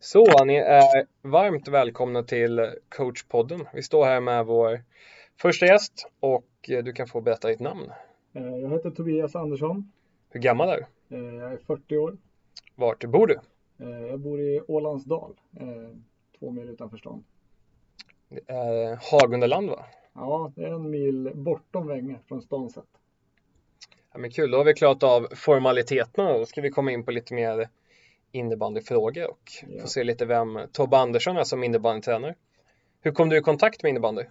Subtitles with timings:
[0.00, 3.68] Så, ni är varmt välkomna till coachpodden.
[3.74, 4.82] Vi står här med vår
[5.40, 7.92] första gäst och du kan få berätta ditt namn.
[8.32, 9.92] Eh, jag heter Tobias Andersson.
[10.30, 11.16] Hur gammal är du?
[11.16, 12.16] Eh, jag är 40 år.
[12.74, 13.38] Vart bor du?
[13.78, 15.34] Eh, jag bor i Ålandsdal,
[16.38, 17.24] två mil utanför stan.
[18.28, 19.84] Det är Hagundaland va?
[20.12, 22.84] Ja, det är en mil bortom Vänge från stan sett.
[24.12, 27.04] Ja, men kul, då har vi klarat av formaliteterna och då ska vi komma in
[27.04, 27.68] på lite mer
[28.32, 29.82] innebandyfrågor och ja.
[29.82, 32.34] få se lite vem Tobbe Andersson är som innebandytränare.
[33.00, 34.22] Hur kom du i kontakt med innebandy?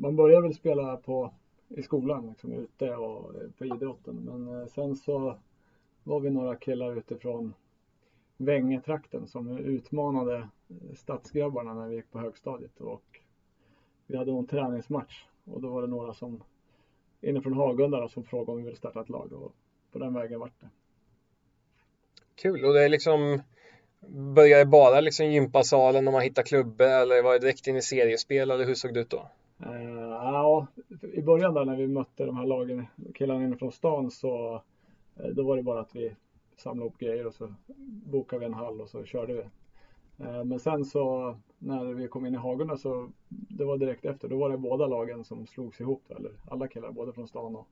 [0.00, 1.30] Man började väl spela på,
[1.68, 4.16] i skolan, liksom, ute och på idrotten.
[4.16, 5.38] Men eh, sen så
[6.02, 7.54] var vi några killar utifrån
[8.36, 12.80] Vängetrakten som utmanade eh, stadsgrabbarna när vi gick på högstadiet.
[12.80, 13.20] Och
[14.06, 16.42] vi hade någon träningsmatch och då var det några som
[17.20, 19.52] inifrån Hagunda som frågade om vi ville starta ett lag och
[19.92, 20.68] på den vägen vart det.
[22.34, 23.42] Kul, och det är liksom
[24.08, 27.82] Började det bara liksom gympasalen när man hittar klubbor eller var det direkt in i
[27.82, 29.28] seriespel eller hur såg det ut då?
[29.66, 30.66] Uh, ja,
[31.12, 34.62] i början där när vi mötte de här lagen, killarna inifrån stan så
[35.16, 36.14] eh, då var det bara att vi
[36.56, 37.54] samlade upp grejer och så
[38.04, 39.42] bokade vi en hall och så körde vi.
[40.24, 44.28] Uh, men sen så när vi kom in i Hagunda så det var direkt efter,
[44.28, 47.68] då var det båda lagen som slogs ihop, eller alla killar både från stan och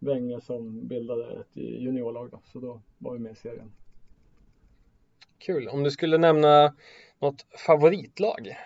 [0.00, 3.72] Vänge som bildade ett juniorlag då, så då var vi med i serien.
[5.38, 5.68] Kul.
[5.68, 6.74] Om du skulle nämna
[7.18, 8.56] något favoritlag,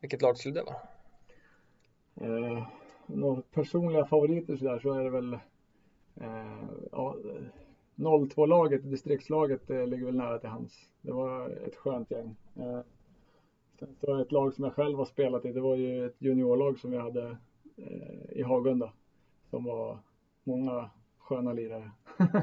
[0.00, 0.76] vilket lag skulle det vara?
[2.20, 2.66] Eh,
[3.06, 5.32] några personliga favoriter så, där, så är det väl
[6.20, 7.16] eh, ja,
[7.96, 10.88] 02-laget, distriktslaget, det ligger väl nära till hans.
[11.00, 12.36] Det var ett skönt gäng.
[12.56, 12.80] Eh,
[14.20, 16.98] ett lag som jag själv har spelat i, det var ju ett juniorlag som vi
[16.98, 17.36] hade
[17.76, 18.92] eh, i Hagunda.
[19.50, 19.98] Som var
[20.44, 21.90] många sköna lirare.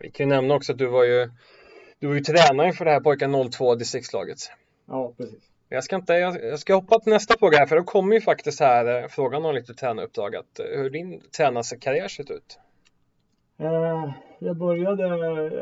[0.00, 1.30] vi kan ju nämna också att du var ju
[2.02, 4.38] du var ju tränare för det här pojkar 02 distriktslaget.
[4.86, 5.50] Ja, precis.
[5.68, 8.60] Jag ska, inte, jag, ska hoppa till nästa fråga här för då kommer ju faktiskt
[8.60, 10.36] här eh, frågan om lite tränaruppdrag.
[10.36, 12.58] Att, eh, hur din tränarkarriär sett ut?
[13.58, 15.06] Eh, jag började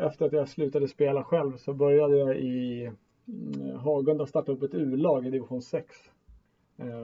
[0.07, 2.89] efter att jag slutade spela själv så började jag i
[3.27, 5.95] mm, Hagunda starta upp ett U-lag i division 6.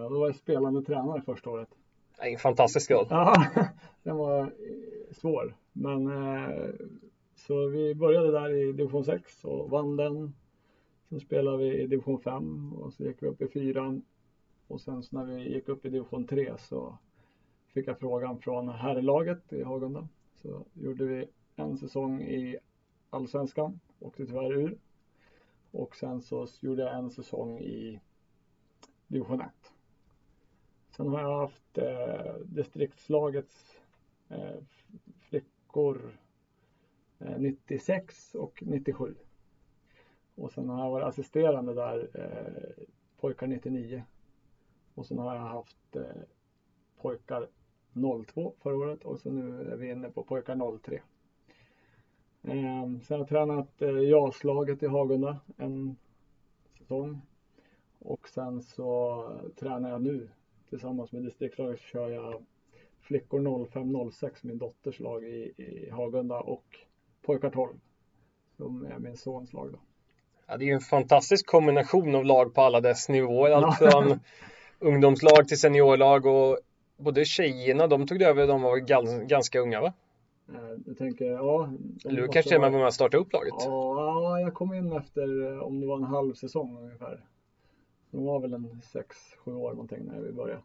[0.09, 1.69] Då var jag spelande tränare första året.
[2.19, 3.08] En fantastisk roll.
[3.09, 3.46] Ja,
[4.04, 4.52] den var
[5.12, 5.56] svår.
[5.74, 6.08] Men
[7.38, 10.34] så vi började där i division 6 och vann den.
[11.09, 14.02] Sen spelade vi i division 5 och så gick vi upp i fyran.
[14.68, 16.98] Och sen så när vi gick upp i division 3 så
[17.74, 20.08] fick jag frågan från herrlaget i Hagunda.
[20.36, 21.25] Så gjorde vi
[21.56, 22.58] en säsong i
[23.09, 24.78] Allsvenskan, åkte tyvärr ur.
[25.72, 28.02] Och sen så gjorde jag en säsong i
[29.08, 29.48] division 1.
[30.90, 33.81] Sen har jag haft eh, distriktslagets
[34.30, 34.58] eh,
[35.19, 36.18] flickor
[37.20, 39.16] Eh, 96 och 97.
[40.36, 42.86] Och sen har jag varit assisterande där eh,
[43.20, 44.04] pojkar 99.
[44.96, 46.02] Och sen har jag haft eh,
[47.02, 47.48] pojkar
[48.28, 51.02] 02 förra året och så nu är vi inne på pojkar 03.
[52.44, 55.96] Eh, sen har jag tränat eh, JAS-laget i Hagunda en
[56.78, 57.22] säsong.
[58.00, 59.24] Och sen så
[59.56, 60.30] tränar jag nu
[60.70, 62.44] tillsammans med distriktslaget så kör jag
[63.00, 66.80] flickor 05-06, min dotters lag i, i Hagunda och
[67.28, 67.74] pojkar 12.
[68.58, 69.80] Som är min sons lag då.
[70.48, 73.52] Ja, det är ju en fantastisk kombination av lag på alla dess nivåer.
[73.52, 74.20] Allt från
[74.80, 76.58] ungdomslag till seniorlag och
[76.98, 78.78] både tjejerna, de tog över, de var
[79.28, 79.94] ganska unga va?
[80.50, 81.70] Eh, jag tänker, ja.
[82.06, 83.54] Eller du kanske till och med var med och startade upp laget?
[83.58, 87.26] Ja, jag kom in efter, eh, om det var en halv säsong ungefär.
[88.12, 90.62] De var väl en 6-7 år någonting när vi började.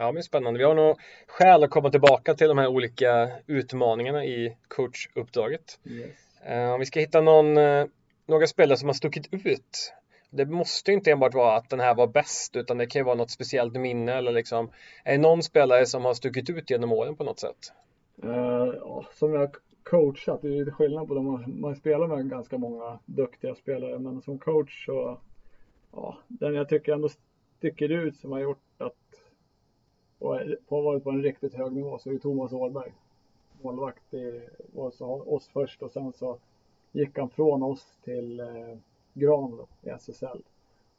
[0.00, 0.58] Ja, men spännande.
[0.58, 5.80] Vi har nog skäl att komma tillbaka till de här olika utmaningarna i coachuppdraget.
[5.84, 6.10] Yes.
[6.50, 7.86] Uh, om vi ska hitta någon, uh,
[8.26, 9.92] några spelare som har stuckit ut.
[10.30, 13.14] Det måste inte enbart vara att den här var bäst, utan det kan ju vara
[13.14, 14.70] något speciellt minne eller liksom.
[15.04, 17.72] Är det någon spelare som har stuckit ut genom åren på något sätt?
[18.24, 21.44] Uh, som jag coachat, det är lite skillnad på dem.
[21.46, 25.20] Man spelar med ganska många duktiga spelare, men som coach så,
[25.92, 27.08] ja, den jag tycker ändå
[27.58, 29.19] sticker ut som har gjort att
[30.20, 30.34] och
[30.68, 32.92] har varit på en riktigt hög nivå så är det Thomas Åhlberg.
[33.62, 36.38] Målvakt i oss först och sen så
[36.92, 38.76] gick han från oss till eh,
[39.14, 40.42] Gran då, i SSL.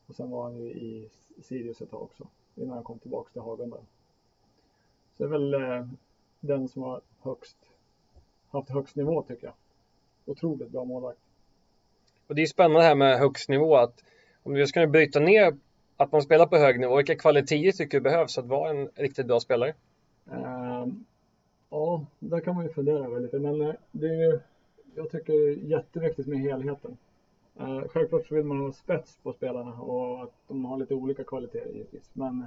[0.07, 1.09] Och sen var han ju i
[1.41, 3.77] Sirius ett tag också innan han kom tillbaka till Hagunda.
[5.17, 5.87] Så det är väl eh,
[6.39, 7.57] den som har högst,
[8.49, 9.53] haft högst nivå tycker jag.
[10.25, 11.19] Otroligt bra målvakt.
[12.27, 14.03] Och det är spännande här med högst nivå att
[14.43, 15.57] om vi ska bryta ner
[16.01, 16.97] att man spelar på hög nivå.
[16.97, 19.73] Vilka kvaliteter tycker du behövs för att vara en riktigt bra spelare?
[20.31, 20.87] Uh,
[21.69, 24.39] ja, där kan man ju fundera över lite, men eh, det är ju
[24.95, 26.97] jag tycker det är jätteviktigt med helheten.
[27.59, 31.23] Uh, självklart så vill man ha spets på spelarna och att de har lite olika
[31.23, 32.09] kvaliteter givetvis.
[32.13, 32.45] Men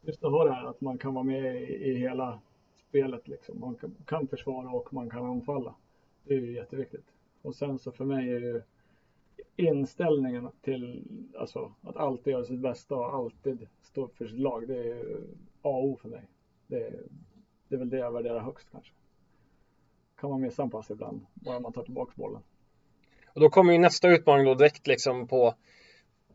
[0.00, 2.40] just att ha det här att man kan vara med i, i hela
[2.88, 3.60] spelet liksom.
[3.60, 5.74] Man kan, kan, försvara och man kan anfalla.
[6.24, 7.06] Det är ju jätteviktigt.
[7.42, 8.62] Och sen så för mig är ju
[9.56, 11.04] inställningen till
[11.38, 14.68] alltså, att alltid göra sitt bästa och alltid stå upp för sitt lag.
[14.68, 15.00] Det är
[15.62, 16.22] A och O för mig.
[16.66, 17.02] Det är,
[17.68, 18.92] det är väl det jag värderar högst kanske.
[20.20, 22.42] Kan man missa en pass ibland, bara man tar tillbaka bollen.
[23.34, 25.54] Och då kommer ju nästa utmaning då direkt liksom på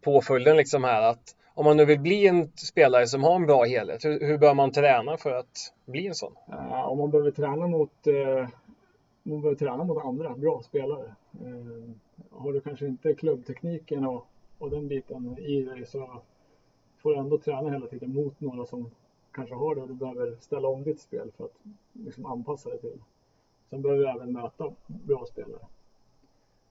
[0.01, 3.63] påföljden liksom här att om man nu vill bli en spelare som har en bra
[3.63, 6.33] helhet, hur, hur bör man träna för att bli en sån?
[6.49, 8.47] Uh, om man behöver träna mot uh,
[9.25, 11.15] man behöver träna mot andra bra spelare.
[11.41, 11.89] Eh,
[12.29, 14.27] har du kanske inte klubbtekniken och,
[14.57, 16.21] och den biten i dig så
[16.97, 18.89] får du ändå träna hela tiden mot några som
[19.31, 21.57] kanske har det och du behöver ställa om ditt spel för att
[21.93, 22.99] liksom anpassa dig till.
[23.69, 25.65] Sen behöver du även möta bra spelare.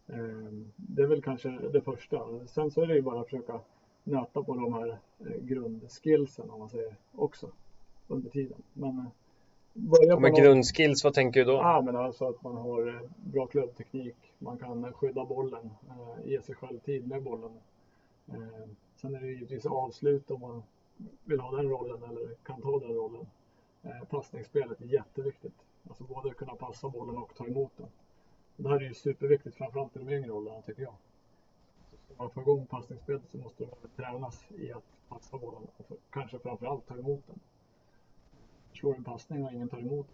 [0.06, 2.46] Eh, det är väl kanske det första.
[2.46, 3.60] Sen så är det ju bara att försöka
[4.04, 7.50] nöta på de här eh, grundskillsen om man säger också
[8.08, 8.62] under tiden.
[8.72, 9.06] Men eh,
[9.74, 11.52] börja Med grundskills, vad tänker du då?
[11.52, 15.70] Ja, men alltså att man har eh, bra klubbteknik, man kan skydda bollen,
[16.24, 17.60] ge sig själv tid med bollen.
[18.26, 20.62] Ehm, sen är det givetvis avslut om man
[21.24, 23.26] vill ha den rollen eller kan ta den rollen.
[24.10, 25.54] Passningsspelet är jätteviktigt.
[25.88, 27.88] Alltså både kunna passa bollen och ta emot den.
[28.56, 30.94] Det här är ju superviktigt, framförallt i de yngre åldrarna tycker jag.
[32.04, 36.38] Ska man få igång passningsspelet så måste det tränas i att passa bollen och kanske
[36.38, 37.40] framförallt ta emot den.
[38.74, 40.06] Slår en passning och ingen tar emot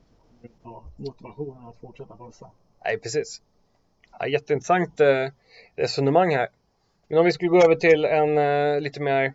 [0.63, 2.51] ha motivationen att fortsätta passa.
[2.85, 3.43] Nej, precis.
[4.19, 5.29] Ja, jätteintressant eh,
[5.77, 6.49] resonemang här.
[7.09, 9.35] Men om vi skulle gå över till en eh, lite mer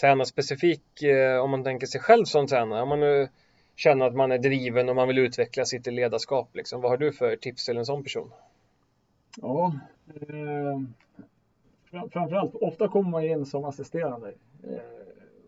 [0.00, 2.82] tränarspecifik, eh, om man tänker sig själv som tränare.
[2.82, 3.28] Om man nu
[3.76, 6.56] känna att man är driven och man vill utveckla sitt ledarskap.
[6.56, 6.80] Liksom.
[6.80, 8.30] Vad har du för tips till en sån person?
[9.36, 9.74] Ja,
[10.08, 10.80] eh,
[11.90, 14.34] framförallt, ofta kommer man in som assisterande.
[14.64, 14.78] Eh,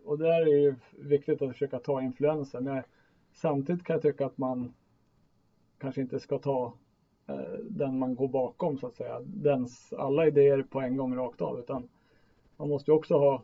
[0.05, 2.61] och där är det viktigt att försöka ta influenser.
[2.61, 2.83] Men
[3.35, 4.75] samtidigt kan jag tycka att man
[5.79, 6.73] kanske inte ska ta
[7.27, 9.21] eh, den man går bakom så att säga.
[9.21, 11.59] Dens alla idéer på en gång rakt av.
[11.59, 11.89] Utan
[12.57, 13.43] man måste ju också ha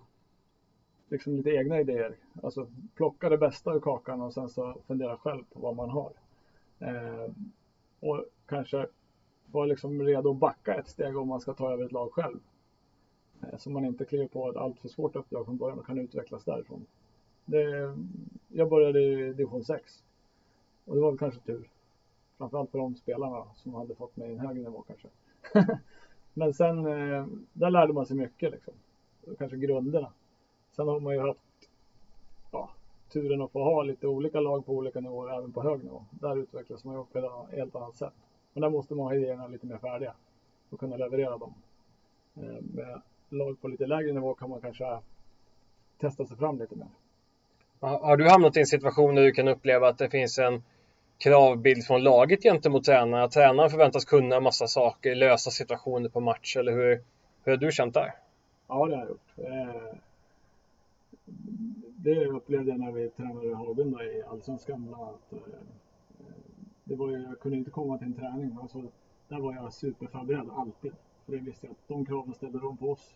[1.08, 2.16] liksom lite egna idéer.
[2.42, 6.12] Alltså plocka det bästa ur kakan och sen så fundera själv på vad man har.
[6.78, 7.32] Eh,
[8.00, 8.86] och kanske
[9.46, 12.38] vara liksom redo att backa ett steg om man ska ta över ett lag själv.
[13.42, 16.44] Eh, så man inte kliver på ett alltför svårt uppdrag från början och kan utvecklas
[16.44, 16.86] därifrån.
[17.44, 17.96] Det,
[18.48, 20.02] jag började i division 6
[20.84, 21.70] och det var väl kanske tur.
[22.38, 25.08] Framförallt för de spelarna som hade fått mig i en högre nivå kanske.
[26.34, 28.74] Men sen, eh, där lärde man sig mycket liksom.
[29.38, 30.12] Kanske grunderna.
[30.72, 31.68] Sen har man ju haft
[32.50, 32.70] ja,
[33.12, 36.04] turen att få ha lite olika lag på olika nivåer, även på hög nivå.
[36.10, 38.12] Där utvecklas man ju på ett helt annat sätt.
[38.52, 40.14] Men där måste man ha idéerna lite mer färdiga
[40.70, 41.54] och kunna leverera dem.
[42.34, 44.98] Eh, med lag på lite lägre nivå kan man kanske
[45.98, 46.88] testa sig fram lite mer.
[47.80, 50.62] Har du hamnat i en situation där du kan uppleva att det finns en
[51.18, 53.30] kravbild från laget gentemot tränaren?
[53.30, 57.02] tränaren förväntas kunna en massa saker, lösa situationer på match, eller hur,
[57.44, 58.14] hur har du känt där?
[58.68, 59.28] Ja, det har jag gjort.
[59.36, 59.94] Eh,
[61.96, 64.96] det upplevde jag när vi tränade Hagunda i Allsvenskan
[65.30, 65.38] eh,
[66.84, 68.56] det var, jag kunde inte komma till en träning.
[68.62, 68.82] Alltså,
[69.28, 70.92] där var jag superförberedd alltid.
[71.26, 73.14] För det visste jag att de kraven ställde de på oss.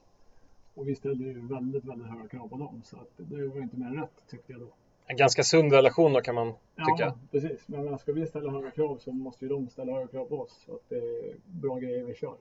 [0.75, 2.83] Och vi ställde ju väldigt, väldigt höga krav på dem.
[2.85, 4.69] Så att det var inte mer än rätt tyckte jag då.
[5.07, 7.05] En ganska sund relation då kan man tycka.
[7.05, 7.69] Ja, precis.
[7.69, 10.63] Men ska vi ställa höga krav så måste ju de ställa höga krav på oss.
[10.67, 12.37] Så att det är bra grejer vi kör.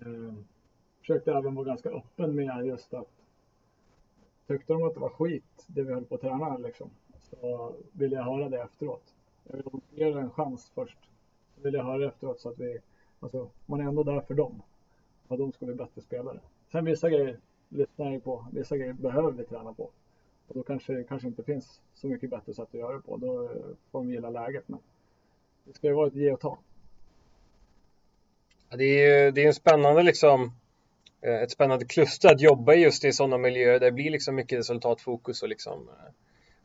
[0.00, 0.34] Eh,
[1.00, 3.16] försökte även vara ganska öppen med just att
[4.46, 6.90] Tyckte de att det var skit, det vi höll på att träna liksom,
[7.22, 9.14] så ville jag höra det efteråt.
[9.44, 10.98] Jag vill ge det en chans först.
[11.54, 12.78] Så vill jag höra det efteråt så att vi,
[13.20, 14.62] alltså, man är ändå där för dem.
[15.28, 16.40] För de ska bli bättre spelare.
[16.72, 19.90] Sen vissa grejer lyssnar jag på, vissa grejer behöver vi träna på.
[20.48, 23.16] Och då kanske det kanske inte finns så mycket bättre sätt att göra det på.
[23.16, 23.48] Då
[23.90, 24.64] får de gilla läget.
[24.66, 24.80] Men
[25.64, 26.58] det ska ju vara ett ge och ta.
[28.70, 30.52] Ja, det är ju det är en spännande liksom
[31.20, 34.58] eh, ett spännande kluster att jobba just i sådana miljöer där det blir liksom mycket
[34.58, 36.12] resultatfokus och liksom eh,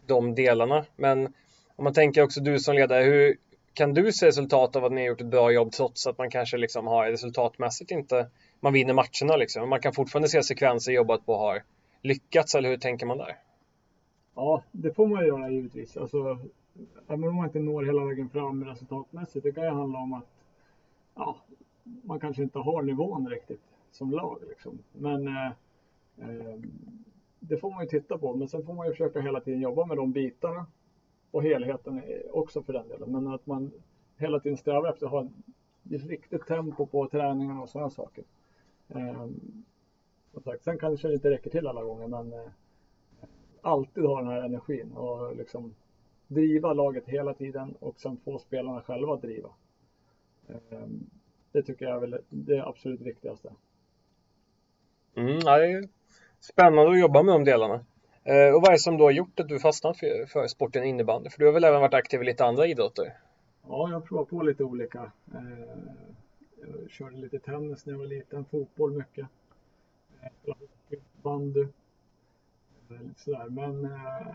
[0.06, 0.86] de delarna.
[0.96, 1.34] Men
[1.76, 3.38] om man tänker också du som ledare, hur
[3.74, 6.30] kan du se resultat av att ni har gjort ett bra jobb trots att man
[6.30, 8.28] kanske liksom har resultatmässigt inte,
[8.62, 9.70] man vinner matcherna liksom.
[9.70, 11.64] Man kan fortfarande se sekvenser jobbat på har
[12.02, 13.38] lyckats eller hur tänker man där?
[14.36, 15.98] Ja, det får man göra givetvis.
[15.98, 16.40] Alltså,
[17.08, 20.28] även om man inte når hela vägen fram resultatmässigt, det kan ju handla om att
[21.16, 21.38] ja,
[21.84, 24.38] man kanske inte har nivån riktigt som lag.
[24.50, 24.80] Liksom.
[24.94, 25.52] Men eh,
[26.18, 26.60] eh,
[27.40, 28.36] det får man ju titta på.
[28.36, 30.66] Men sen får man ju försöka hela tiden jobba med de bitarna
[31.32, 32.02] och helheten
[32.32, 33.12] också för den delen.
[33.12, 33.72] Men att man
[34.18, 35.28] hela tiden strävar efter att ha
[35.92, 38.24] ett riktigt tempo på träningarna och sådana saker.
[38.94, 39.64] Um,
[40.44, 42.50] sagt, sen kanske det inte räcker till alla gånger men uh,
[43.62, 45.76] alltid ha den här energin och liksom
[46.28, 49.50] driva laget hela tiden och sen få spelarna själva att driva.
[50.48, 51.10] Um,
[51.52, 53.54] det tycker jag är väl det absolut viktigaste.
[55.16, 55.90] Mm, ja, det är
[56.40, 57.86] spännande att jobba med de delarna.
[58.24, 60.84] Eh, och vad är det som då har gjort att du fastnat för, för sporten
[60.84, 61.30] innebandy?
[61.30, 63.14] För du har väl även varit aktiv i lite andra idrotter?
[63.68, 65.12] Ja, jag har provat på lite olika.
[65.34, 65.78] Eh,
[66.62, 69.28] jag körde lite tennis när jag var liten, fotboll mycket.
[71.22, 71.62] Bandy.
[72.90, 73.50] Eh, sådär.
[73.50, 74.28] Men eh,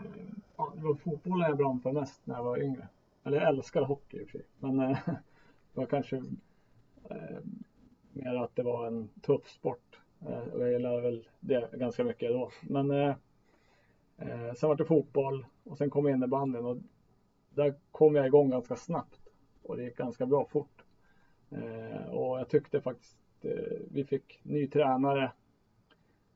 [0.57, 2.87] ja, det var fotbollen jag brann för mest när jag var yngre.
[3.23, 4.47] Eller jag älskade hockey i och för sig.
[4.59, 4.99] Men eh,
[5.73, 6.23] det var kanske
[8.13, 9.99] mer att det var en tuff sport.
[10.53, 12.51] Och jag gillade väl det ganska mycket då.
[12.61, 13.15] Men
[14.17, 16.77] Eh, sen var det fotboll och sen kom innebandyn och
[17.49, 19.21] där kom jag igång ganska snabbt
[19.63, 20.76] och det gick ganska bra fort.
[21.51, 23.51] Eh, och jag tyckte faktiskt eh,
[23.91, 25.31] vi fick ny tränare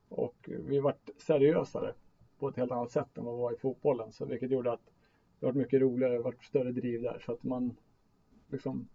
[0.08, 1.92] och vi vart seriösare
[2.38, 4.12] på ett helt annat sätt än vad vi var i fotbollen.
[4.12, 4.90] Så vilket gjorde att
[5.40, 7.76] det var mycket roligare, det var större driv där så att man
[8.48, 8.88] liksom,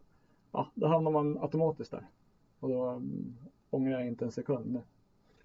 [0.51, 2.07] ja, då hamnar man automatiskt där.
[2.59, 3.37] Och då mm,
[3.69, 4.81] ångrar jag inte en sekund.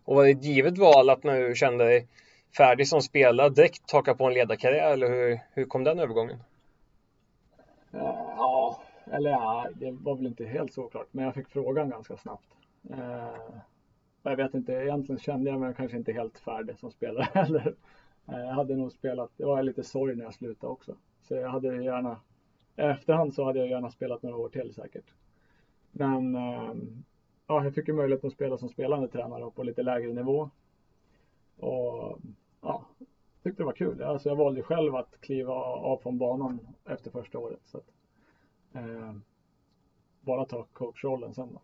[0.04, 2.08] Och var det ett givet val att när du kände dig
[2.56, 6.38] färdig som spelare direkt haka på en ledarkarriär eller hur, hur kom den övergången?
[7.90, 12.48] Ja, eller ja, det var väl inte helt såklart, men jag fick frågan ganska snabbt.
[12.90, 13.60] Eh,
[14.22, 17.74] jag vet inte, egentligen kände jag mig kanske inte helt färdig som spelare heller.
[18.28, 20.96] Eh, jag hade nog spelat, det var lite sorg när jag slutade också.
[21.22, 22.20] Så jag hade gärna,
[22.76, 25.14] i efterhand så hade jag gärna spelat några år till säkert.
[25.90, 26.74] Men eh,
[27.46, 30.50] ja, jag fick ju möjlighet att spela som spelande tränare på lite lägre nivå.
[31.56, 32.18] Och
[32.60, 32.84] ja,
[33.42, 34.02] tyckte det var kul.
[34.02, 37.60] Alltså jag valde själv att kliva av från banan efter första året.
[37.64, 37.86] Så att,
[38.74, 39.14] eh,
[40.20, 41.60] bara ta coachrollen sen då.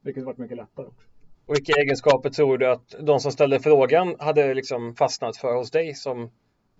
[0.00, 1.08] Vilket varit mycket lättare också.
[1.46, 5.70] Och vilka egenskaper tror du att de som ställde frågan hade liksom fastnat för hos
[5.70, 6.30] dig som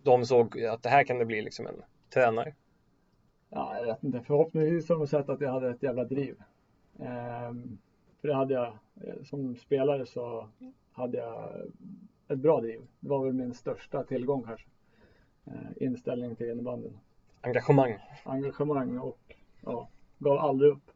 [0.03, 1.83] de såg att det här kan det bli liksom en
[2.15, 2.55] tränare?
[3.49, 4.21] Ja, jag vet inte.
[4.21, 6.37] Förhoppningsvis har de sett att jag hade ett jävla driv.
[6.99, 7.53] Eh,
[8.21, 8.79] för det hade jag.
[9.25, 10.49] Som spelare så
[10.93, 11.51] hade jag
[12.29, 12.81] ett bra driv.
[13.01, 14.67] Det var väl min största tillgång kanske.
[15.45, 16.99] Eh, inställning till innebandyn.
[17.41, 17.99] Engagemang.
[18.25, 19.88] Engagemang och ja,
[20.19, 20.90] gav aldrig upp.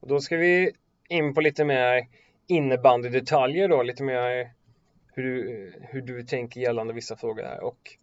[0.00, 0.72] Då ska vi
[1.08, 2.08] in på lite mer
[2.46, 4.52] innebandydetaljer då, lite mer
[5.12, 7.64] hur du, hur du tänker gällande vissa frågor här.
[7.64, 7.96] Och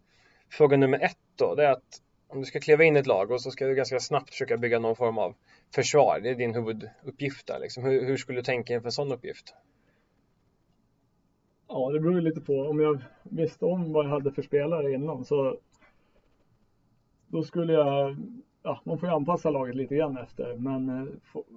[0.50, 3.30] fråga nummer ett då, det är att om du ska kliva in i ett lag
[3.30, 5.34] och så ska du ganska snabbt försöka bygga någon form av
[5.74, 6.20] försvar.
[6.22, 7.58] Det är din huvuduppgift där.
[7.60, 7.84] Liksom.
[7.84, 9.54] Hur, hur skulle du tänka inför en sån uppgift?
[11.68, 12.52] Ja, det beror lite på.
[12.52, 15.58] Om jag visste om vad jag hade för spelare innan så
[17.28, 18.16] då skulle jag,
[18.62, 20.56] ja, man får ju anpassa laget lite grann efter.
[20.56, 21.06] Men eh,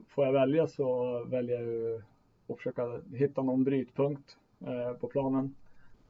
[0.08, 2.02] får jag välja så väljer jag ju
[2.48, 4.38] att försöka hitta någon brytpunkt
[4.68, 5.56] eh, på planen.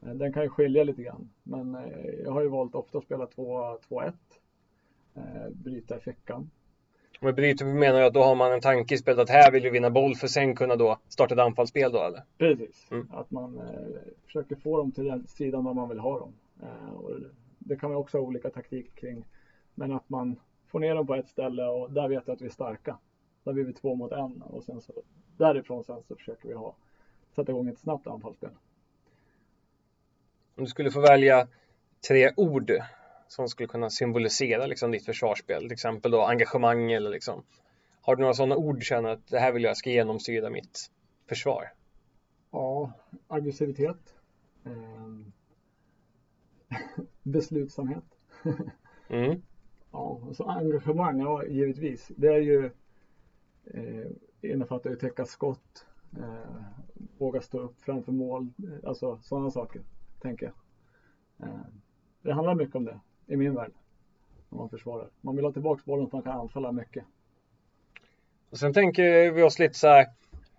[0.02, 1.30] Eh, den kan ju skilja lite grann.
[1.42, 1.76] Men
[2.24, 4.12] jag har ju valt ofta att spela 2-1.
[5.50, 6.50] Bryta i fickan.
[7.20, 9.62] Med bryter menar jag att då har man en tanke i spelet att här vill
[9.62, 12.22] vi vinna boll för sen kunna då starta ett anfallsspel då eller?
[12.38, 13.08] Precis, mm.
[13.10, 13.60] att man
[14.24, 16.32] försöker få dem till den sidan där man vill ha dem.
[16.94, 17.10] Och
[17.58, 19.24] det kan man också ha olika taktik kring.
[19.74, 20.36] Men att man
[20.66, 22.98] får ner dem på ett ställe och där vet jag att vi är starka.
[23.44, 24.92] Där blir vi två mot en och sen så
[25.36, 26.74] därifrån sen så försöker vi ha
[27.34, 28.50] sätta igång ett snabbt anfallsspel.
[30.56, 31.48] Om du skulle få välja
[32.08, 32.72] tre ord
[33.28, 35.62] som skulle kunna symbolisera liksom, ditt försvarsspel.
[35.62, 37.42] Till exempel då engagemang eller liksom.
[38.02, 40.90] Har du några sådana ord känner att det här vill jag ska genomsyra mitt
[41.28, 41.72] försvar?
[42.50, 42.92] Ja,
[43.28, 44.14] aggressivitet.
[44.64, 44.72] Eh,
[47.22, 48.04] beslutsamhet.
[49.08, 49.42] mm.
[49.92, 52.10] Ja, så engagemang, ja givetvis.
[52.16, 52.70] Det är ju
[53.64, 54.06] eh,
[54.50, 55.86] innefattar ju täcka skott,
[56.18, 56.62] eh,
[57.18, 59.82] våga stå upp framför mål, eh, alltså sådana saker,
[60.20, 60.54] tänker jag.
[61.48, 61.60] Eh,
[62.22, 63.72] det handlar mycket om det i min värld.
[64.48, 65.08] Om man försvarar.
[65.20, 67.04] Man vill ha tillbaka bollen så man kan anfalla mycket.
[68.50, 70.06] Och sen tänker vi oss lite så här.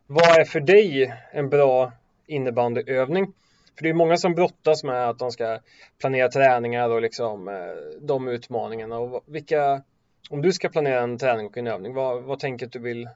[0.07, 1.91] Vad är för dig en bra
[2.25, 3.33] innebandyövning?
[3.75, 5.59] För det är många som brottas med att de ska
[5.99, 7.53] planera träningar och liksom eh,
[8.01, 8.99] de utmaningarna.
[8.99, 9.81] Och vilka,
[10.29, 13.09] om du ska planera en träning och en övning, vad, vad tänker du vill?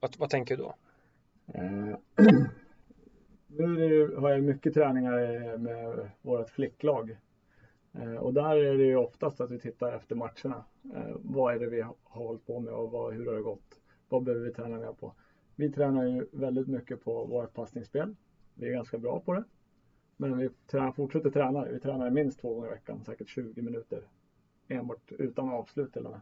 [0.00, 0.74] Vad, vad tänker du då?
[1.54, 1.96] Eh,
[3.46, 7.16] nu har jag mycket träningar eh, med vårt flicklag
[7.92, 10.64] Eh, och där är det ju oftast att vi tittar efter matcherna.
[10.94, 13.80] Eh, vad är det vi har hållit på med och vad, hur har det gått?
[14.08, 15.14] Vad behöver vi träna mer på?
[15.56, 18.16] Vi tränar ju väldigt mycket på vårt passningsspel.
[18.54, 19.44] Vi är ganska bra på det.
[20.22, 21.64] Men vi tränar, fortsätter träna.
[21.64, 24.00] Vi tränar minst två gånger i veckan, säkert 20 minuter.
[24.68, 26.20] Enbart utan avslut till och med.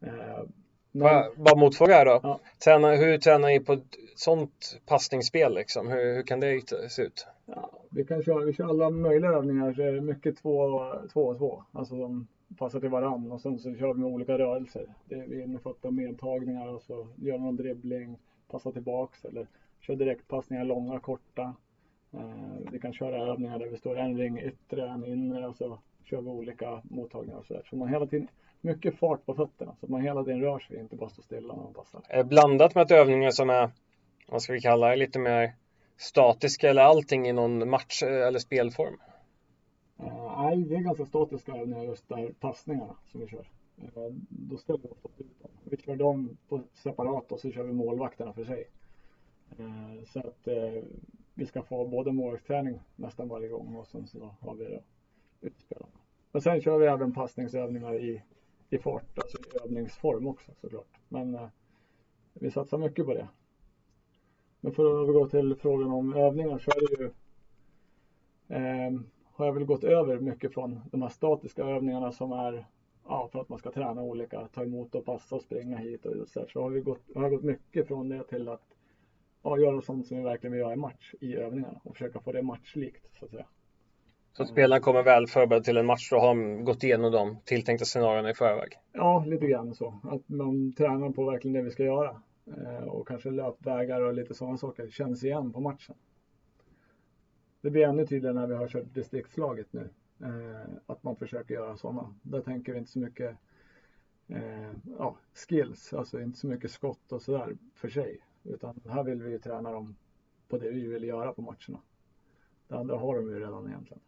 [0.00, 0.44] Eh,
[0.92, 1.24] Men...
[1.36, 2.20] Bara motfråga då.
[2.22, 2.40] Ja.
[2.64, 5.88] Tränar, hur tränar ni på ett sånt passningsspel liksom?
[5.88, 7.26] Hur, hur kan det se ut?
[7.46, 9.72] Ja, vi kan köra, vi kör alla möjliga övningar.
[9.72, 10.80] Så är det mycket två,
[11.12, 11.64] två och två.
[11.72, 12.26] Alltså de
[12.58, 14.86] passar till varann och sen så kör vi med olika rörelser.
[15.04, 18.18] Det vi innefattar medtagningar och så gör någon dribbling,
[18.50, 19.46] passar tillbaks eller
[19.80, 21.54] kör direktpassningar, långa, korta.
[22.16, 25.78] Eh, vi kan köra övningar där vi står en ring yttre, en inre och så
[26.04, 27.62] kör vi olika mottagningar och sådär.
[27.70, 28.28] Så man hela tiden,
[28.60, 31.62] mycket fart på fötterna så man hela tiden rör sig, inte bara står stilla när
[31.62, 32.02] man passar.
[32.08, 33.70] Är blandat med övningar som är,
[34.28, 35.54] vad ska vi kalla det, lite mer
[35.96, 38.96] statiska eller allting i någon match eller spelform?
[40.36, 43.46] Nej, det är ganska statiska övningar just där passningarna som vi kör.
[44.28, 45.50] Då ställer vi oss ut dem.
[45.64, 48.64] Vi kör dem på separat och så kör vi målvakterna för sig.
[50.06, 50.48] Så att
[51.36, 54.82] vi ska få både målvaktsträning nästan varje gång och sen så har vi det
[55.40, 55.92] utspelarna.
[56.32, 58.22] Men sen kör vi även passningsövningar i,
[58.70, 61.00] i fart, alltså i övningsform också såklart.
[61.08, 61.48] Men eh,
[62.32, 63.28] vi satsar mycket på det.
[64.60, 67.10] Men för att övergå till frågan om övningar så är det ju
[68.56, 69.00] eh,
[69.32, 72.66] har jag väl gått över mycket från de här statiska övningarna som är
[73.04, 76.28] ja, för att man ska träna olika, ta emot och passa och springa hit och
[76.28, 76.46] så, här.
[76.46, 78.75] så har, vi gått, har jag gått mycket från det till att
[79.46, 82.32] ja, göra sånt som vi verkligen vill göra i match i övningarna och försöka få
[82.32, 83.46] det matchlikt så att säga.
[84.32, 88.30] Så spelarna kommer väl förberedda till en match, då har gått igenom de tilltänkta scenarierna
[88.30, 88.68] i förväg?
[88.92, 90.00] Ja, lite grann så.
[90.02, 92.22] Att man tränar på verkligen det vi ska göra.
[92.46, 95.94] Eh, och kanske löpvägar och lite sådana saker känns igen på matchen.
[97.60, 99.90] Det blir ännu tydligare när vi har kört distriktslaget nu.
[100.22, 102.14] Eh, att man försöker göra sådana.
[102.22, 103.36] Där tänker vi inte så mycket
[104.28, 108.18] eh, ja, skills, alltså inte så mycket skott och sådär för sig.
[108.48, 109.96] Utan här vill vi träna dem
[110.48, 111.80] på det vi vill göra på matcherna.
[112.68, 114.00] Det andra har de ju redan egentligen.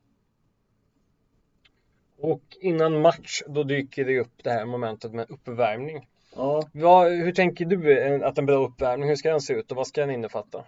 [2.21, 6.09] Och innan match, då dyker det upp det här momentet med uppvärmning.
[6.37, 6.69] Ja.
[6.73, 9.87] Vad, hur tänker du att en bra uppvärmning, hur ska den se ut och vad
[9.87, 10.65] ska den innefatta?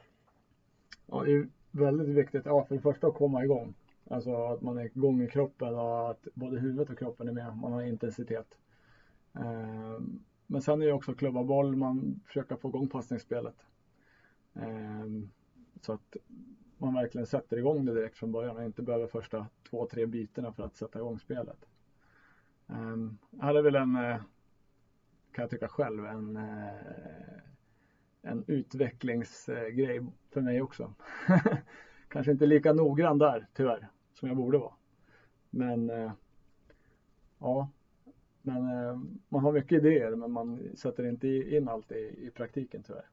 [1.06, 3.74] Ja, det är väldigt viktigt, ja, för det första att komma igång.
[4.10, 7.56] Alltså att man är igång i kroppen och att både huvudet och kroppen är med,
[7.56, 8.46] man har intensitet.
[9.34, 13.66] Ehm, men sen är det också klubba boll, man försöker få igång passningsspelet.
[14.54, 15.30] Ehm,
[15.80, 16.16] så att
[16.78, 20.52] man verkligen sätter igång det direkt från början och inte behöver första två, tre bytena
[20.52, 21.66] för att sätta igång spelet.
[22.68, 24.16] Ehm, jag hade väl en, eh,
[25.32, 27.42] kan jag tycka själv, en, eh,
[28.22, 30.94] en utvecklingsgrej för mig också.
[32.08, 34.74] Kanske inte lika noggrann där tyvärr som jag borde vara.
[35.50, 36.12] Men eh,
[37.38, 37.68] ja,
[38.58, 43.04] men man har mycket idéer men man sätter inte in allt i, i praktiken tyvärr.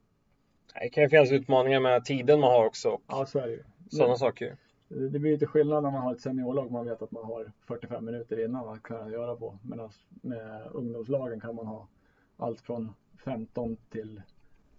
[0.74, 3.00] Det kan ju finnas utmaningar med tiden man har också.
[3.06, 3.62] Ja, så är det ju.
[3.90, 4.56] Sådana saker.
[4.88, 6.70] Det blir lite skillnad när man har ett seniorlag.
[6.70, 9.58] Man vet att man har 45 minuter innan att kunna göra på.
[9.62, 11.88] Medan med ungdomslagen kan man ha
[12.36, 14.22] allt från 15 till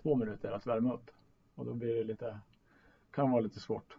[0.04, 1.12] 2 minuter att värma upp.
[1.56, 2.39] Och då blir det lite,
[3.12, 3.98] kan vara lite svårt.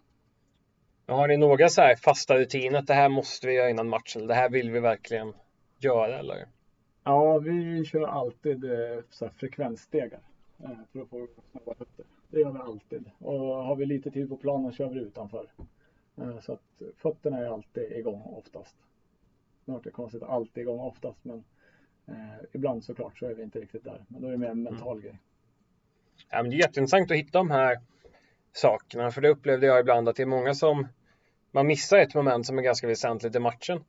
[1.07, 4.27] Har ni några så här fasta rutiner att det här måste vi göra innan matchen?
[4.27, 5.33] Det här vill vi verkligen
[5.85, 6.47] göra eller?
[7.05, 10.21] Ja, vi kör alltid eh, så här frekvensstegar.
[10.65, 12.05] Eh, för att få snabba fötter.
[12.29, 13.11] Det gör vi alltid.
[13.19, 15.47] Och har vi lite tid på planen kör vi utanför.
[16.17, 18.77] Eh, så att fötterna är alltid igång oftast.
[19.65, 21.45] Nu låter det konstigt, alltid igång oftast men
[22.07, 24.05] eh, ibland såklart så är vi inte riktigt där.
[24.09, 25.03] Men då är det mer en mental mm.
[25.03, 25.19] grej.
[26.31, 27.81] Ja, men det är jätteintressant att hitta de här
[28.53, 30.87] sakerna för det upplevde jag ibland att det är många som
[31.51, 33.85] man missar ett moment som är ganska väsentligt i matchen.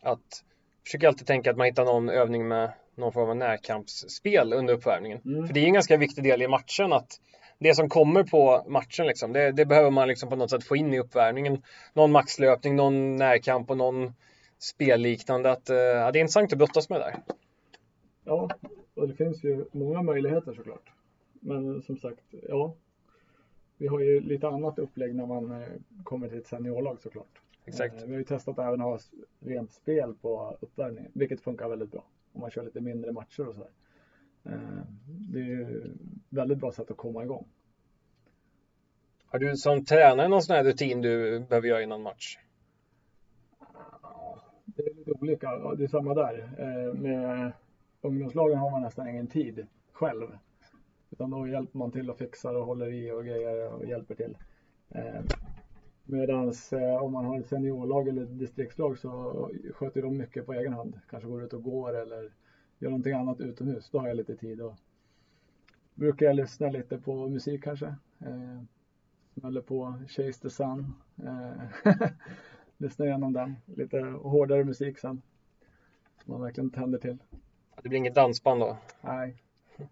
[0.00, 0.44] Att
[0.84, 5.20] försöker alltid tänka att man hittar någon övning med någon form av närkampsspel under uppvärmningen.
[5.24, 5.46] Mm.
[5.46, 7.20] För det är en ganska viktig del i matchen att
[7.58, 10.76] det som kommer på matchen liksom, det, det, behöver man liksom på något sätt få
[10.76, 11.62] in i uppvärmningen.
[11.92, 14.12] Någon maxlöpning, någon närkamp och någon
[14.58, 15.50] spelliknande.
[15.50, 17.16] Att, uh, ja, det är intressant att brottas med där.
[18.24, 18.50] Ja,
[18.94, 20.90] och det finns ju många möjligheter såklart.
[21.40, 22.74] Men som sagt, ja.
[23.76, 25.68] Vi har ju lite annat upplägg när man eh,
[26.04, 27.40] kommer till ett seniorlag såklart.
[27.64, 27.94] Exakt.
[27.94, 28.98] Eh, vi har ju testat även att ha
[29.40, 33.54] rent spel på uppvärmningen, vilket funkar väldigt bra om man kör lite mindre matcher och
[33.54, 33.70] sådär.
[34.44, 35.94] Eh, det är ju
[36.28, 37.46] väldigt bra sätt att komma igång.
[39.26, 42.38] Har du som tränare någon sån här rutin du behöver göra innan match?
[44.64, 45.74] Det är lite olika.
[45.74, 46.50] Det är samma där.
[46.58, 47.52] Eh, med
[48.00, 50.38] ungdomslagen har man nästan ingen tid själv.
[51.10, 54.36] Utan då hjälper man till och fixar och håller i och grejer och hjälper till.
[56.06, 56.52] Eh, Medan
[57.00, 61.00] om man har ett seniorlag eller ett distriktslag så sköter de mycket på egen hand.
[61.10, 62.32] Kanske går ut och går eller
[62.78, 63.90] gör någonting annat utomhus.
[63.90, 64.74] Då har jag lite tid och
[65.94, 67.86] brukar jag lyssna lite på musik kanske.
[68.20, 68.62] Eh,
[69.34, 70.94] smäller på Chase the Sun.
[71.24, 71.92] Eh,
[72.76, 73.56] lyssnar igenom den.
[73.64, 75.22] Lite hårdare musik sen.
[76.24, 77.18] Som man verkligen tänder till.
[77.82, 78.76] Det blir inget dansband då?
[79.00, 79.42] Nej.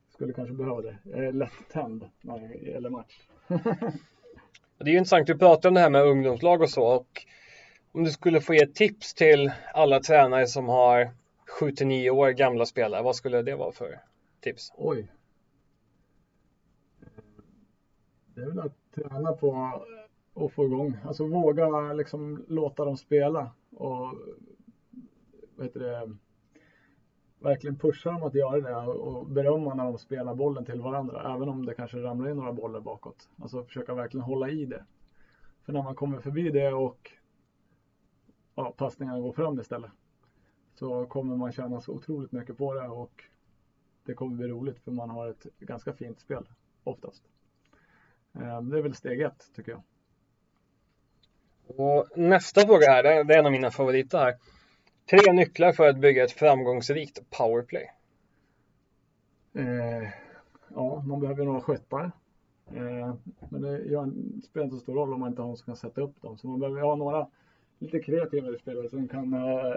[0.09, 0.99] skulle kanske behöva det.
[1.05, 3.29] Jag är lätt tänd när det gäller match.
[4.83, 7.27] det är ju intressant, du pratar om det här med ungdomslag och så och
[7.93, 11.11] om du skulle få ge tips till alla tränare som har
[11.61, 14.01] 7-9 år gamla spelare, vad skulle det vara för
[14.41, 14.73] tips?
[14.77, 15.13] Oj.
[18.35, 19.83] Det är väl att träna på
[20.35, 24.15] att få igång, alltså våga liksom låta dem spela och
[25.57, 26.17] vad heter det,
[27.43, 31.49] verkligen pusha dem att göra det och berömma när de spelar bollen till varandra, även
[31.49, 33.29] om det kanske ramlar in några bollar bakåt.
[33.43, 34.85] Alltså försöka verkligen hålla i det.
[35.65, 37.11] För när man kommer förbi det och
[38.55, 39.91] ja, passningarna går fram istället
[40.75, 43.25] så kommer man tjäna så otroligt mycket på det och
[44.05, 46.49] det kommer bli roligt för man har ett ganska fint spel
[46.85, 47.23] oftast.
[48.35, 49.83] Eh, det är väl steg ett tycker jag.
[51.67, 54.35] Och nästa fråga här, det är en av mina favoriter här.
[55.11, 57.91] Tre nycklar för att bygga ett framgångsrikt powerplay.
[59.53, 60.09] Eh,
[60.75, 62.13] ja, man behöver några skyttar.
[62.67, 63.15] Eh,
[63.51, 64.13] men det gör,
[64.45, 66.39] spelar inte så stor roll om man inte har någon som kan sätta upp dem.
[66.39, 67.27] Så man behöver ha några
[67.79, 69.75] lite kreativare spelare som kan eh,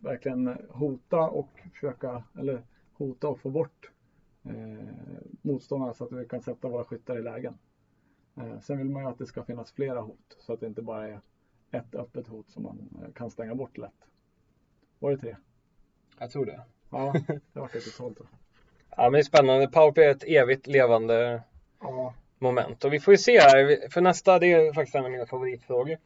[0.00, 3.90] verkligen hota och försöka, eller hota och få bort
[4.44, 4.88] eh,
[5.42, 7.58] motståndarna så att vi kan sätta våra skyttar i lägen.
[8.36, 10.82] Eh, sen vill man ju att det ska finnas flera hot så att det inte
[10.82, 11.20] bara är
[11.72, 14.06] ett öppet hot som man eh, kan stänga bort lätt.
[14.98, 15.36] Var det tre?
[16.18, 16.60] Jag tror det.
[16.90, 17.14] Ja,
[17.52, 18.14] det var lite tolv
[18.96, 19.68] Ja, men det är spännande.
[19.68, 21.42] Powerplay är ett evigt levande
[21.80, 22.14] ja.
[22.38, 22.84] moment.
[22.84, 25.98] Och vi får ju se här, för nästa, det är faktiskt en av mina favoritfrågor.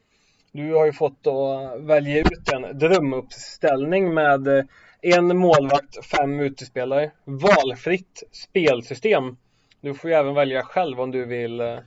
[0.52, 4.68] Du har ju fått att välja ut en drömuppställning med
[5.00, 9.36] en målvakt, fem utespelare, valfritt spelsystem.
[9.80, 11.78] Du får ju även välja själv om du vill eh,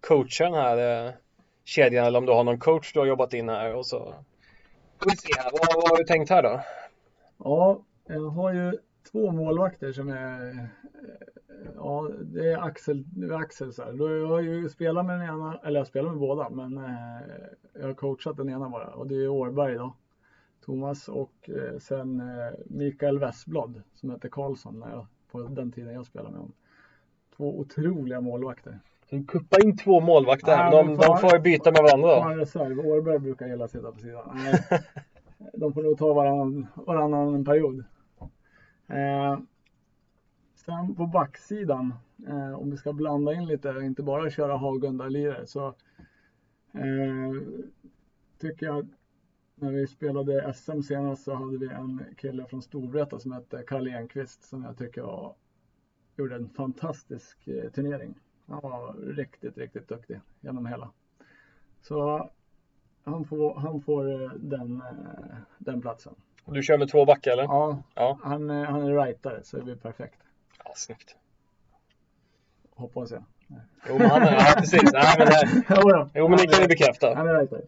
[0.00, 1.12] coacha den här eh,
[1.64, 4.14] kedjan eller om du har någon coach du har jobbat in här och så.
[5.06, 6.60] Vi se här, vad, vad har du tänkt här då?
[7.38, 8.78] Ja, jag har ju
[9.12, 10.64] två målvakter som är eh,
[11.76, 14.18] Ja, det är Axel, Axel så här.
[14.20, 17.20] Jag har ju spelat med den ena, eller jag spelar med båda, men eh,
[17.74, 19.96] jag har coachat den ena bara och det är Årberg då.
[20.64, 22.22] Thomas och eh, sen
[22.66, 26.54] Mikael Westblad som heter Karlsson när jag, på den tiden jag spelade med honom.
[27.36, 28.78] Två otroliga målvakter.
[29.10, 32.40] Du kuppar in två målvakter här, de, de får byta med varandra då?
[32.40, 32.78] reserv.
[32.80, 34.38] Årberg brukar gilla att sitta på sidan.
[35.54, 37.84] de får nog ta varann, varannan period.
[38.88, 39.38] Eh,
[40.54, 41.94] sen på backsidan,
[42.28, 45.66] eh, om vi ska blanda in lite, inte bara köra Hagunda-lirare, så
[46.74, 47.32] eh,
[48.40, 48.88] tycker jag
[49.54, 53.98] när vi spelade SM senast så hade vi en kille från Storvreta som hette Kalle
[53.98, 55.34] Enqvist som jag tycker var,
[56.16, 58.14] gjorde en fantastisk eh, turnering.
[58.50, 60.90] Han var riktigt, riktigt duktig genom hela.
[61.82, 62.30] Så
[63.04, 66.14] han får, han får eh, den, eh, den platsen.
[66.44, 67.42] Du kör med två backar eller?
[67.42, 68.18] Ja, ja.
[68.22, 70.18] Han, han är rightare så det blir perfekt.
[70.64, 71.16] Ja, snyggt.
[72.74, 73.24] Hoppas jag.
[73.88, 74.92] Jo, men han är, ja, precis.
[74.92, 77.14] Nej, men det, jo, men det kan vi bekräfta.
[77.14, 77.62] Han är rightare.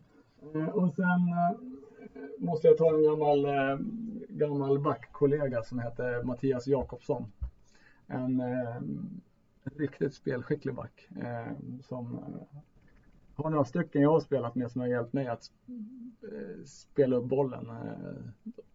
[0.73, 1.35] Och sen
[2.39, 3.79] måste jag ta en gammal, eh,
[4.29, 7.33] gammal backkollega som heter Mattias Jakobsson.
[8.09, 8.43] Eh, en
[9.79, 12.25] riktigt spelskicklig back eh, som
[13.35, 15.51] har några stycken jag har spelat med som har hjälpt mig att
[16.65, 17.69] spela upp bollen.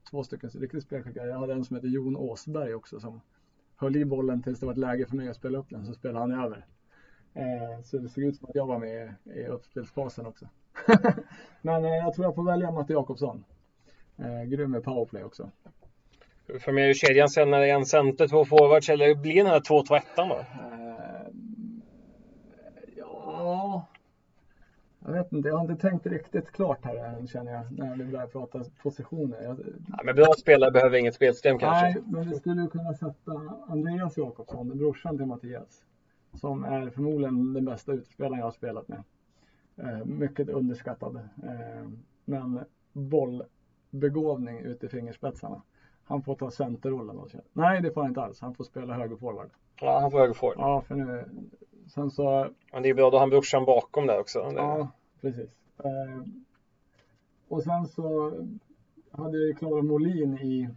[0.10, 1.26] Två stycken riktigt spelskickliga.
[1.26, 3.22] Jag hade en som heter Jon Åsberg också som
[3.76, 5.94] höll i bollen tills det var ett läge för mig att spela upp den så
[5.94, 6.66] spelade han över.
[7.84, 10.48] Så det såg ut som att jag var med i uppspelsfasen också.
[11.62, 13.44] Men jag tror jag får välja Matte Jakobsson.
[14.18, 15.52] Eh, grym med powerplay också.
[16.60, 19.48] För mig är kedjan sen när det är en center, två forwards eller blir den
[19.48, 20.24] här 2-2-1 då?
[20.24, 21.28] Eh,
[22.96, 23.88] ja,
[25.08, 25.50] jag vet inte.
[25.50, 29.42] Jag har inte tänkt riktigt klart här än känner jag när vi börjar prata positioner.
[29.44, 29.58] Jag...
[29.88, 31.86] Ja, men bra spelare behöver inget spelsystem kanske?
[31.86, 33.32] Nej, men vi skulle kunna sätta
[33.68, 35.84] Andreas Jakobsson, brorsan till Mattias,
[36.34, 39.04] som är förmodligen den bästa utespelaren jag har spelat med.
[39.78, 41.16] Eh, mycket underskattad.
[41.44, 41.90] Eh,
[42.26, 42.60] men
[42.94, 43.44] boll
[43.90, 45.62] begåvning ut i fingerspetsarna.
[46.04, 47.20] Han får ta centerrollen.
[47.54, 48.42] Nej, det får han inte alls.
[48.42, 49.50] Han får spela högerforward.
[49.82, 50.58] Ja, han får högerforward.
[50.58, 51.26] Ja, för nu.
[51.88, 52.50] Sen så.
[52.74, 54.40] Men det är bra, då har han brorsan bakom där också.
[54.40, 55.50] Ja, precis.
[55.78, 56.24] Eh,
[57.48, 58.34] och sen så
[59.12, 60.70] hade Klara Molin i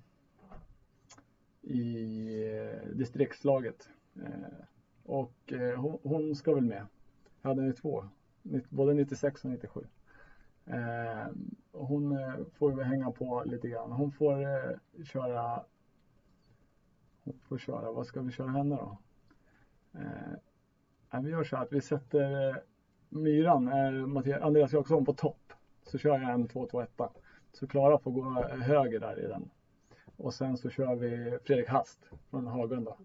[1.62, 3.88] i eh, distriktslaget.
[4.16, 4.64] Eh,
[5.04, 6.86] och eh, hon, hon, ska väl med.
[7.42, 8.04] Jag hade ni två,
[8.68, 9.80] både 96 och 97.
[10.66, 11.26] Eh,
[11.72, 13.92] hon eh, får vi hänga på lite grann.
[13.92, 14.36] Hon får
[15.04, 15.64] köra
[17.24, 18.98] hon får köra, vad ska vi köra henne då?
[21.12, 22.56] Eh, vi gör så att vi sätter eh,
[23.08, 25.52] Myran, eh, Andreas Jakobsson på topp.
[25.82, 27.08] Så kör jag en 2-2-1.
[27.52, 29.50] Så Klara får gå höger där i den.
[30.16, 31.98] Och sen så kör vi Fredrik Hast
[32.30, 32.96] från Hagunda.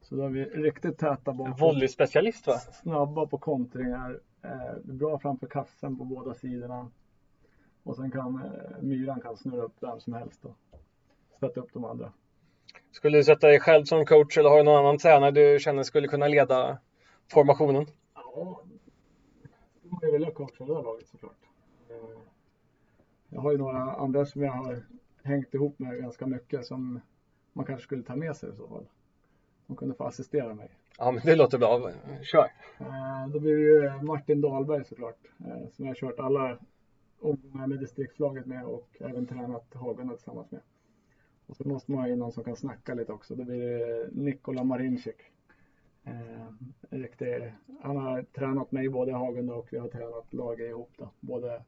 [0.00, 1.56] Så då är vi riktigt täta bakom.
[1.56, 2.58] Volleyspecialist va?
[2.58, 4.20] Snabba på kontringar.
[4.42, 6.90] Eh, bra framför kassen på båda sidorna.
[7.82, 10.56] Och sen kan eh, myran kan snurra upp vem som helst och
[11.36, 12.12] stötta upp de andra.
[12.92, 15.82] Skulle du sätta dig själv som coach eller har du någon annan tränare du känner
[15.82, 16.78] skulle kunna leda
[17.32, 17.86] formationen?
[18.14, 18.62] Ja,
[19.82, 21.48] man ju vilja coacha det här laget såklart.
[21.88, 22.20] Eh,
[23.28, 24.82] jag har ju några andra som jag har
[25.22, 27.00] hängt ihop med ganska mycket som
[27.52, 28.86] man kanske skulle ta med sig i så fall.
[29.66, 30.68] De kunde få assistera mig.
[30.98, 31.90] Ja, men det låter bra.
[32.22, 32.52] Kör!
[32.78, 36.58] Eh, då blir det ju Martin Dahlberg såklart, eh, som jag har kört alla
[37.20, 40.60] omgångar med distriktslaget med och även tränat Hagunda tillsammans med.
[41.46, 43.34] Och så måste man ha in någon som kan snacka lite också.
[43.34, 45.16] Då blir det Nikola Marincik.
[46.04, 46.48] Eh,
[47.80, 51.10] han har tränat mig både i Hagunda och vi har tränat laget ihop då.
[51.20, 51.62] Både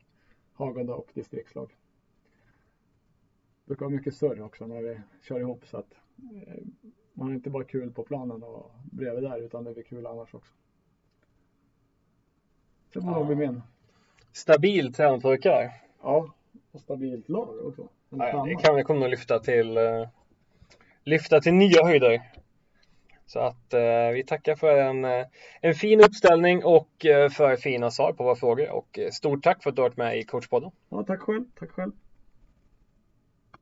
[0.53, 1.69] Hagunda och distriktslag.
[3.65, 5.95] Det brukar vara mycket surr också när vi kör ihop så att
[6.47, 6.63] eh,
[7.13, 10.35] man har inte bara kul på planen och bredvid där utan det blir kul annars
[10.35, 10.53] också.
[12.93, 13.25] Så får ja.
[13.25, 13.63] bli min.
[14.33, 15.71] Stabil tränarpojkar.
[16.03, 16.35] Ja,
[16.73, 17.89] och stabilt lag också.
[18.09, 20.09] Ja, det kan vi komma att lyfta till, uh,
[21.05, 22.23] lyfta till nya höjder.
[23.27, 25.27] Så att eh, vi tackar för en, eh,
[25.61, 29.63] en fin uppställning och eh, för fina svar på våra frågor och eh, stort tack
[29.63, 30.71] för att du har varit med i coachpodden.
[30.89, 31.45] Ja, tack själv.
[31.59, 31.93] Tack själv.